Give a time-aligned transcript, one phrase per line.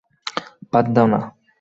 [0.73, 1.19] বাদ দাও না।